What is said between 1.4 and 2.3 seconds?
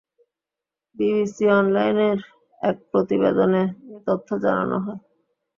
অনলাইনের